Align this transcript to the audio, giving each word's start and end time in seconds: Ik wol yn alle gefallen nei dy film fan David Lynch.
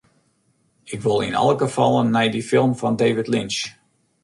Ik 0.93 0.99
wol 1.05 1.21
yn 1.27 1.35
alle 1.41 1.55
gefallen 1.63 2.09
nei 2.13 2.27
dy 2.31 2.41
film 2.51 2.73
fan 2.79 2.99
David 3.01 3.27
Lynch. 3.33 3.59